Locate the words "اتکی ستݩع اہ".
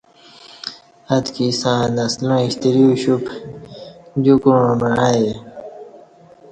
1.15-1.91